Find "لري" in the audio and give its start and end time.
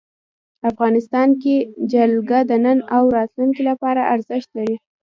4.57-4.75